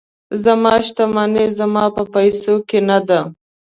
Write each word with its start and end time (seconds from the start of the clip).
زما 0.43 0.75
شتمني 0.87 1.45
زما 1.59 1.83
په 1.95 2.03
پیسو 2.13 2.55
کې 2.69 2.79
نه 2.89 2.97
ده. 3.07 3.19